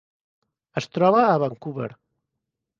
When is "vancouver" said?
1.45-1.93